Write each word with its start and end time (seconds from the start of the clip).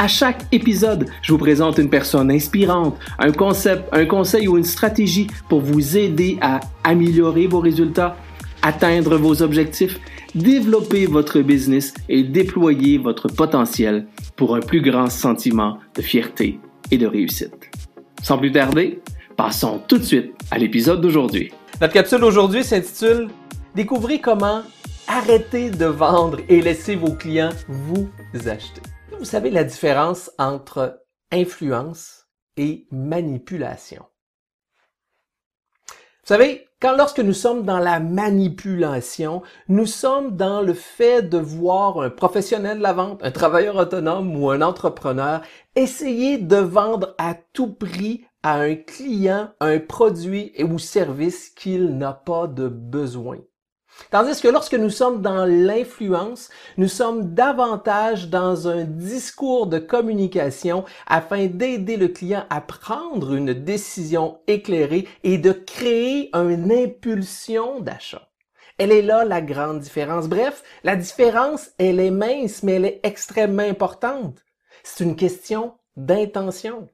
À 0.00 0.06
chaque 0.06 0.44
épisode, 0.52 1.06
je 1.22 1.32
vous 1.32 1.38
présente 1.38 1.78
une 1.78 1.90
personne 1.90 2.30
inspirante, 2.30 2.96
un 3.18 3.32
concept, 3.32 3.82
un 3.90 4.06
conseil 4.06 4.46
ou 4.46 4.56
une 4.56 4.62
stratégie 4.62 5.26
pour 5.48 5.60
vous 5.60 5.96
aider 5.96 6.38
à 6.40 6.60
améliorer 6.84 7.48
vos 7.48 7.58
résultats, 7.58 8.16
atteindre 8.62 9.16
vos 9.16 9.42
objectifs, 9.42 9.98
développer 10.36 11.06
votre 11.06 11.40
business 11.40 11.94
et 12.08 12.22
déployer 12.22 12.98
votre 12.98 13.26
potentiel 13.26 14.06
pour 14.36 14.54
un 14.54 14.60
plus 14.60 14.82
grand 14.82 15.10
sentiment 15.10 15.78
de 15.96 16.02
fierté 16.02 16.60
et 16.92 16.96
de 16.96 17.06
réussite. 17.08 17.68
Sans 18.22 18.38
plus 18.38 18.52
tarder, 18.52 19.00
passons 19.36 19.82
tout 19.88 19.98
de 19.98 20.04
suite 20.04 20.32
à 20.52 20.58
l'épisode 20.58 21.00
d'aujourd'hui. 21.00 21.50
Notre 21.80 21.94
capsule 21.94 22.20
d'aujourd'hui 22.20 22.62
s'intitule 22.62 23.26
Découvrez 23.74 24.20
comment 24.20 24.62
arrêter 25.08 25.70
de 25.70 25.86
vendre 25.86 26.38
et 26.48 26.62
laisser 26.62 26.94
vos 26.94 27.14
clients 27.14 27.50
vous 27.68 28.08
acheter. 28.46 28.82
Vous 29.18 29.24
savez 29.24 29.50
la 29.50 29.64
différence 29.64 30.30
entre 30.38 31.02
influence 31.32 32.28
et 32.56 32.86
manipulation? 32.92 34.04
Vous 35.88 36.34
savez, 36.34 36.68
quand 36.80 36.96
lorsque 36.96 37.18
nous 37.18 37.32
sommes 37.32 37.64
dans 37.64 37.80
la 37.80 37.98
manipulation, 37.98 39.42
nous 39.66 39.86
sommes 39.86 40.36
dans 40.36 40.62
le 40.62 40.72
fait 40.72 41.22
de 41.22 41.38
voir 41.38 42.00
un 42.00 42.10
professionnel 42.10 42.78
de 42.78 42.82
la 42.84 42.92
vente, 42.92 43.24
un 43.24 43.32
travailleur 43.32 43.74
autonome 43.74 44.40
ou 44.40 44.50
un 44.50 44.62
entrepreneur 44.62 45.40
essayer 45.74 46.38
de 46.38 46.56
vendre 46.56 47.16
à 47.18 47.34
tout 47.34 47.72
prix 47.72 48.24
à 48.44 48.60
un 48.60 48.76
client 48.76 49.50
un 49.58 49.80
produit 49.80 50.52
ou 50.62 50.78
service 50.78 51.50
qu'il 51.50 51.96
n'a 51.96 52.12
pas 52.12 52.46
de 52.46 52.68
besoin. 52.68 53.38
Tandis 54.10 54.40
que 54.40 54.48
lorsque 54.48 54.74
nous 54.74 54.90
sommes 54.90 55.20
dans 55.20 55.44
l'influence, 55.44 56.48
nous 56.76 56.88
sommes 56.88 57.34
davantage 57.34 58.28
dans 58.28 58.68
un 58.68 58.84
discours 58.84 59.66
de 59.66 59.78
communication 59.78 60.84
afin 61.06 61.46
d'aider 61.46 61.96
le 61.96 62.08
client 62.08 62.46
à 62.48 62.60
prendre 62.60 63.34
une 63.34 63.52
décision 63.52 64.38
éclairée 64.46 65.06
et 65.24 65.36
de 65.36 65.52
créer 65.52 66.30
une 66.34 66.72
impulsion 66.72 67.80
d'achat. 67.80 68.28
Elle 68.78 68.92
est 68.92 69.02
là 69.02 69.24
la 69.24 69.42
grande 69.42 69.80
différence. 69.80 70.28
Bref, 70.28 70.62
la 70.84 70.94
différence, 70.96 71.70
elle 71.78 71.98
est 71.98 72.12
mince, 72.12 72.62
mais 72.62 72.74
elle 72.74 72.84
est 72.84 73.00
extrêmement 73.02 73.62
importante. 73.62 74.44
C'est 74.84 75.04
une 75.04 75.16
question 75.16 75.74
d'intention. 75.96 76.88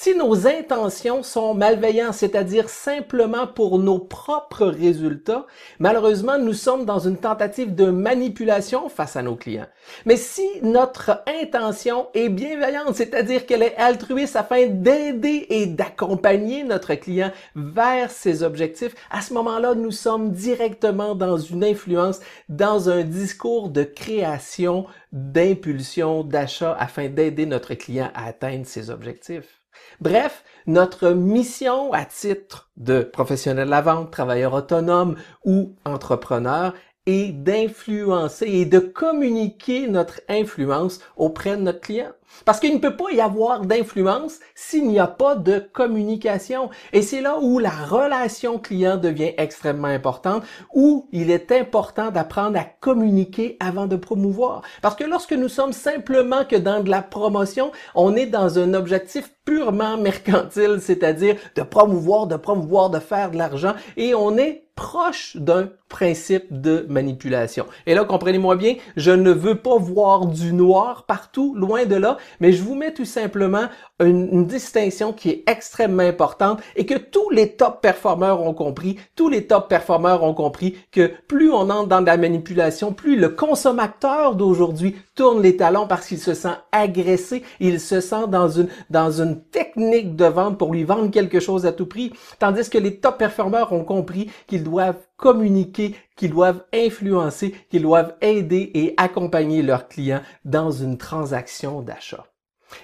Si 0.00 0.14
nos 0.14 0.46
intentions 0.46 1.22
sont 1.22 1.54
malveillantes, 1.54 2.14
c'est-à-dire 2.14 2.68
simplement 2.68 3.46
pour 3.48 3.78
nos 3.78 3.98
propres 3.98 4.66
résultats, 4.66 5.46
malheureusement, 5.80 6.38
nous 6.38 6.52
sommes 6.52 6.84
dans 6.84 7.00
une 7.00 7.16
tentative 7.16 7.74
de 7.74 7.90
manipulation 7.90 8.88
face 8.88 9.16
à 9.16 9.22
nos 9.22 9.34
clients. 9.34 9.66
Mais 10.06 10.16
si 10.16 10.48
notre 10.62 11.24
intention 11.26 12.06
est 12.14 12.28
bienveillante, 12.28 12.94
c'est-à-dire 12.94 13.44
qu'elle 13.44 13.62
est 13.62 13.76
altruiste 13.76 14.36
afin 14.36 14.66
d'aider 14.68 15.46
et 15.50 15.66
d'accompagner 15.66 16.62
notre 16.62 16.94
client 16.94 17.32
vers 17.56 18.10
ses 18.10 18.42
objectifs, 18.44 18.94
à 19.10 19.20
ce 19.20 19.34
moment-là, 19.34 19.74
nous 19.74 19.90
sommes 19.90 20.30
directement 20.30 21.16
dans 21.16 21.38
une 21.38 21.64
influence, 21.64 22.20
dans 22.48 22.88
un 22.88 23.02
discours 23.02 23.68
de 23.68 23.82
création, 23.82 24.86
d'impulsion, 25.12 26.22
d'achat 26.22 26.76
afin 26.78 27.08
d'aider 27.08 27.46
notre 27.46 27.74
client 27.74 28.10
à 28.14 28.26
atteindre 28.26 28.64
ses 28.64 28.90
objectifs. 28.90 29.58
Bref, 30.00 30.44
notre 30.66 31.10
mission 31.10 31.92
à 31.92 32.04
titre 32.04 32.70
de 32.76 33.02
professionnel 33.02 33.66
de 33.66 33.70
la 33.70 33.80
vente, 33.80 34.10
travailleur 34.10 34.52
autonome 34.52 35.16
ou 35.44 35.74
entrepreneur 35.84 36.74
est 37.08 37.32
d'influencer 37.32 38.46
et 38.46 38.64
de 38.66 38.78
communiquer 38.78 39.88
notre 39.88 40.20
influence 40.28 41.00
auprès 41.16 41.56
de 41.56 41.62
notre 41.62 41.80
client. 41.80 42.10
Parce 42.44 42.60
qu'il 42.60 42.74
ne 42.74 42.78
peut 42.78 42.96
pas 42.96 43.10
y 43.10 43.20
avoir 43.20 43.62
d'influence 43.62 44.38
s'il 44.54 44.86
n'y 44.86 44.98
a 44.98 45.06
pas 45.06 45.34
de 45.34 45.58
communication. 45.72 46.68
Et 46.92 47.00
c'est 47.00 47.22
là 47.22 47.38
où 47.40 47.58
la 47.58 47.70
relation 47.70 48.58
client 48.58 48.98
devient 48.98 49.32
extrêmement 49.38 49.88
importante, 49.88 50.44
où 50.74 51.08
il 51.10 51.30
est 51.30 51.50
important 51.52 52.10
d'apprendre 52.10 52.58
à 52.58 52.64
communiquer 52.64 53.56
avant 53.60 53.86
de 53.86 53.96
promouvoir. 53.96 54.62
Parce 54.82 54.94
que 54.94 55.04
lorsque 55.04 55.32
nous 55.32 55.48
sommes 55.48 55.72
simplement 55.72 56.44
que 56.44 56.56
dans 56.56 56.82
de 56.82 56.90
la 56.90 57.02
promotion, 57.02 57.72
on 57.94 58.14
est 58.14 58.26
dans 58.26 58.58
un 58.58 58.74
objectif 58.74 59.32
purement 59.44 59.96
mercantile, 59.96 60.78
c'est-à-dire 60.80 61.36
de 61.56 61.62
promouvoir, 61.62 62.26
de 62.26 62.36
promouvoir, 62.36 62.90
de 62.90 62.98
faire 62.98 63.30
de 63.30 63.38
l'argent, 63.38 63.72
et 63.96 64.14
on 64.14 64.36
est 64.36 64.67
proche 64.88 65.36
d'un 65.36 65.68
principe 65.90 66.46
de 66.50 66.86
manipulation. 66.88 67.66
Et 67.86 67.94
là, 67.94 68.04
comprenez-moi 68.04 68.56
bien, 68.56 68.76
je 68.96 69.10
ne 69.10 69.30
veux 69.30 69.56
pas 69.56 69.76
voir 69.76 70.24
du 70.24 70.54
noir 70.54 71.04
partout, 71.06 71.54
loin 71.54 71.84
de 71.84 71.96
là, 71.96 72.16
mais 72.40 72.52
je 72.52 72.62
vous 72.62 72.74
mets 72.74 72.94
tout 72.94 73.04
simplement 73.04 73.66
une, 74.00 74.46
distinction 74.46 75.12
qui 75.12 75.28
est 75.30 75.44
extrêmement 75.46 76.04
importante 76.04 76.60
et 76.74 76.86
que 76.86 76.94
tous 76.94 77.28
les 77.30 77.52
top 77.52 77.82
performeurs 77.82 78.40
ont 78.40 78.54
compris. 78.54 78.98
Tous 79.14 79.28
les 79.28 79.46
top 79.46 79.68
performeurs 79.68 80.22
ont 80.22 80.32
compris 80.32 80.76
que 80.90 81.10
plus 81.26 81.50
on 81.52 81.68
entre 81.68 81.88
dans 81.88 82.00
la 82.00 82.16
manipulation, 82.16 82.94
plus 82.94 83.16
le 83.16 83.28
consommateur 83.28 84.36
d'aujourd'hui 84.36 84.96
tourne 85.14 85.42
les 85.42 85.56
talons 85.56 85.86
parce 85.86 86.06
qu'il 86.06 86.18
se 86.18 86.32
sent 86.32 86.54
agressé, 86.72 87.42
il 87.60 87.78
se 87.78 88.00
sent 88.00 88.26
dans 88.28 88.48
une, 88.48 88.68
dans 88.88 89.20
une 89.20 89.42
technique 89.42 90.16
de 90.16 90.24
vente 90.24 90.56
pour 90.56 90.72
lui 90.72 90.84
vendre 90.84 91.10
quelque 91.10 91.40
chose 91.40 91.66
à 91.66 91.72
tout 91.72 91.86
prix. 91.86 92.12
Tandis 92.38 92.70
que 92.70 92.78
les 92.78 92.96
top 92.96 93.18
performeurs 93.18 93.72
ont 93.72 93.84
compris 93.84 94.30
qu'ils 94.46 94.64
doivent 94.64 94.77
communiquer, 95.16 95.94
qu'ils 96.16 96.30
doivent 96.30 96.64
influencer, 96.72 97.54
qu'ils 97.70 97.82
doivent 97.82 98.14
aider 98.20 98.70
et 98.74 98.94
accompagner 98.96 99.62
leurs 99.62 99.88
clients 99.88 100.22
dans 100.44 100.70
une 100.70 100.98
transaction 100.98 101.82
d'achat. 101.82 102.26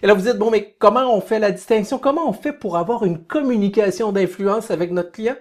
Et 0.03 0.07
là, 0.07 0.15
vous 0.15 0.23
dites, 0.23 0.39
bon, 0.39 0.51
mais 0.51 0.75
comment 0.79 1.15
on 1.15 1.21
fait 1.21 1.39
la 1.39 1.51
distinction? 1.51 1.99
Comment 1.99 2.29
on 2.29 2.33
fait 2.33 2.53
pour 2.53 2.77
avoir 2.77 3.05
une 3.05 3.25
communication 3.25 4.13
d'influence 4.13 4.71
avec 4.71 4.91
notre 4.91 5.13
client? 5.13 5.37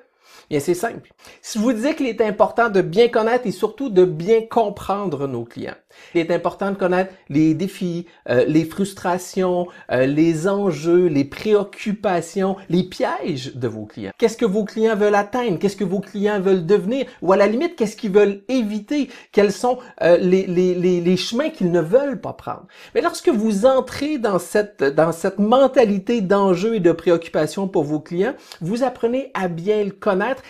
Bien, 0.49 0.59
c'est 0.59 0.73
simple. 0.73 1.09
Si 1.41 1.57
je 1.57 1.63
vous 1.63 1.73
disais 1.73 1.95
qu'il 1.95 2.07
est 2.07 2.21
important 2.21 2.69
de 2.69 2.81
bien 2.81 3.07
connaître 3.07 3.47
et 3.47 3.51
surtout 3.51 3.89
de 3.89 4.05
bien 4.05 4.41
comprendre 4.41 5.27
nos 5.27 5.45
clients, 5.45 5.75
il 6.13 6.21
est 6.21 6.31
important 6.31 6.71
de 6.71 6.75
connaître 6.75 7.13
les 7.29 7.53
défis, 7.53 8.07
euh, 8.29 8.45
les 8.45 8.65
frustrations, 8.65 9.67
euh, 9.91 10.05
les 10.05 10.47
enjeux, 10.47 11.07
les 11.07 11.23
préoccupations, 11.23 12.55
les 12.69 12.83
pièges 12.83 13.55
de 13.55 13.67
vos 13.67 13.85
clients. 13.85 14.11
Qu'est-ce 14.17 14.37
que 14.37 14.45
vos 14.45 14.65
clients 14.65 14.95
veulent 14.95 15.15
atteindre? 15.15 15.59
Qu'est-ce 15.59 15.77
que 15.77 15.83
vos 15.83 15.99
clients 15.99 16.39
veulent 16.39 16.65
devenir? 16.65 17.05
Ou 17.21 17.31
à 17.31 17.37
la 17.37 17.47
limite, 17.47 17.75
qu'est-ce 17.75 17.95
qu'ils 17.95 18.11
veulent 18.11 18.41
éviter? 18.47 19.09
Quels 19.31 19.51
sont 19.51 19.77
euh, 20.01 20.17
les, 20.17 20.45
les, 20.45 20.75
les, 20.75 21.01
les, 21.01 21.17
chemins 21.17 21.49
qu'ils 21.49 21.71
ne 21.71 21.81
veulent 21.81 22.19
pas 22.19 22.33
prendre? 22.33 22.67
Mais 22.95 23.01
lorsque 23.01 23.29
vous 23.29 23.65
entrez 23.65 24.17
dans 24.17 24.39
cette, 24.39 24.83
dans 24.83 25.11
cette 25.11 25.39
mentalité 25.39 26.21
d'enjeux 26.21 26.75
et 26.75 26.79
de 26.79 26.91
préoccupations 26.91 27.67
pour 27.67 27.83
vos 27.83 27.99
clients, 27.99 28.33
vous 28.61 28.83
apprenez 28.83 29.31
à 29.33 29.47
bien 29.47 29.83
le 29.83 29.91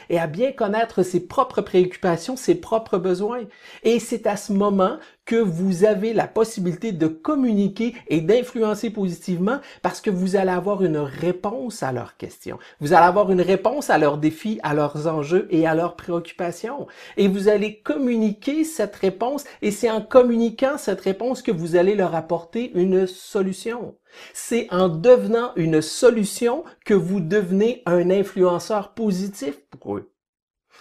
et 0.10 0.20
à 0.20 0.28
bien 0.28 0.52
connaître 0.52 1.04
ses 1.04 1.20
propres 1.20 1.62
préoccupations, 1.62 2.36
ses 2.36 2.56
propres 2.56 2.98
besoins. 2.98 3.42
Et 3.84 4.00
c'est 4.00 4.28
à 4.28 4.38
ce 4.38 4.54
moment 4.54 4.98
que 5.26 5.36
vous 5.36 5.86
avez 5.86 6.14
la 6.14 6.28
possibilité 6.28 6.92
de 6.92 7.08
communiquer 7.08 7.96
et 8.08 8.22
d'influencer 8.22 8.90
positivement 8.90 9.60
parce 9.82 10.02
que 10.02 10.10
vous 10.10 10.36
allez 10.36 10.52
avoir 10.52 10.84
une 10.84 10.98
réponse 10.98 11.84
à 11.84 11.92
leurs 11.92 12.18
questions. 12.18 12.60
Vous 12.80 12.94
allez 12.94 13.06
avoir 13.06 13.32
une 13.32 13.42
réponse 13.42 13.90
à 13.90 13.98
leurs 13.98 14.18
défis, 14.18 14.60
à 14.64 14.74
leurs 14.74 15.08
enjeux 15.08 15.48
et 15.50 15.66
à 15.66 15.76
leurs 15.76 15.96
préoccupations. 15.96 16.88
Et 17.18 17.28
vous 17.28 17.48
allez 17.48 17.80
communiquer 17.80 18.64
cette 18.64 18.96
réponse 18.96 19.46
et 19.62 19.72
c'est 19.72 19.90
en 19.90 20.02
communiquant 20.02 20.78
cette 20.78 21.02
réponse 21.02 21.42
que 21.42 21.52
vous 21.52 21.76
allez 21.76 21.96
leur 21.96 22.16
apporter 22.16 22.72
une 22.76 23.08
solution. 23.08 23.96
C'est 24.34 24.68
en 24.72 24.90
devenant 24.90 25.54
une 25.56 25.82
solution 25.82 26.64
que 26.86 26.94
vous 26.94 27.20
devenez 27.20 27.82
un 27.86 28.10
influenceur 28.10 28.94
positif 28.94 29.60
pour 29.72 29.98
eux. 29.98 30.13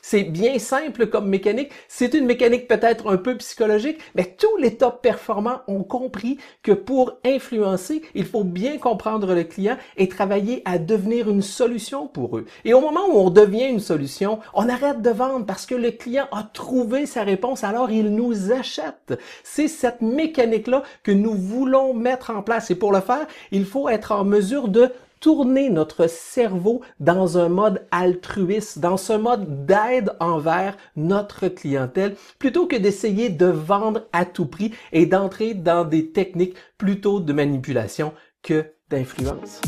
C'est 0.01 0.25
bien 0.25 0.59
simple 0.59 1.07
comme 1.07 1.29
mécanique. 1.29 1.71
C'est 1.89 2.15
une 2.15 2.27
mécanique 2.27 2.69
peut-être 2.69 3.13
un 3.13 3.17
peu 3.17 3.37
psychologique, 3.37 3.99
mais 4.15 4.35
tous 4.39 4.57
les 4.57 4.77
top 4.77 5.03
performants 5.03 5.61
ont 5.69 5.83
compris 5.83 6.39
que 6.63 6.73
pour 6.73 7.19
influencer, 7.25 8.03
il 8.15 8.25
faut 8.25 8.45
bien 8.45 8.79
comprendre 8.79 9.35
le 9.35 9.45
client 9.45 9.77
et 9.97 10.09
travailler 10.09 10.63
à 10.65 10.79
devenir 10.79 11.29
une 11.29 11.43
solution 11.43 12.07
pour 12.07 12.39
eux. 12.39 12.47
Et 12.65 12.75
au 12.75 12.81
moment 12.81 13.07
où 13.09 13.19
on 13.19 13.31
devient 13.31 13.69
une 13.69 13.81
solution, 13.81 14.41
on 14.55 14.69
arrête 14.69 15.03
de 15.03 15.11
vendre 15.11 15.47
parce 15.47 15.67
que 15.67 15.75
le 15.75 15.91
client 15.91 16.27
a 16.33 16.43
trouvé 16.43 17.07
sa 17.07 17.23
réponse, 17.23 17.65
alors 17.65 17.91
il 17.91 18.15
nous 18.15 18.53
achète. 18.53 19.19
C'est 19.45 19.69
cette 19.69 20.01
mécanique-là 20.01 20.83
que 21.03 21.13
nous 21.13 21.35
voulons 21.35 21.95
mettre 21.95 22.31
en 22.31 22.43
place. 22.43 22.71
Et 22.71 22.75
pour 22.75 22.93
le 22.93 23.01
faire, 23.01 23.27
il 23.51 23.65
faut 23.65 23.89
être 23.89 24.13
en 24.13 24.25
mesure 24.25 24.69
de 24.69 24.91
tourner 25.23 25.71
notre 25.71 26.09
cerveau 26.09 26.83
dans 27.01 27.39
un 27.39 27.49
mode 27.49 27.87
altruiste, 27.93 28.81
dans 28.81 28.97
ce 28.99 29.13
mode 29.13 29.65
d'aide 29.65 30.11
envers 30.19 30.77
notre 30.97 31.49
clientèle, 31.49 32.17
plutôt 32.39 32.67
que 32.67 32.77
d'essayer 32.77 33.31
de 33.31 33.47
vendre 33.47 34.03
à 34.13 34.25
tout 34.27 34.47
prix 34.47 34.73
et 34.91 35.07
d'entrer 35.07 35.55
dans 35.55 35.85
des 35.85 36.11
techniques 36.11 36.57
plutôt 36.77 37.21
de 37.21 37.33
manipulation 37.33 38.13
que 38.43 38.67
d'influence. 38.91 39.63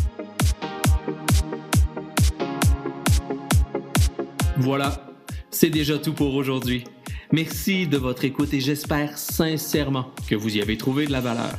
Voilà, 4.57 5.07
c'est 5.51 5.71
déjà 5.71 5.99
tout 5.99 6.15
pour 6.15 6.35
aujourd'hui. 6.35 6.85
Merci 7.33 7.87
de 7.87 7.97
votre 7.97 8.25
écoute 8.25 8.53
et 8.55 8.61
j'espère 8.61 9.17
sincèrement 9.19 10.07
que 10.29 10.35
vous 10.35 10.57
y 10.57 10.61
avez 10.61 10.77
trouvé 10.77 11.07
de 11.07 11.13
la 11.13 11.21
valeur. 11.21 11.59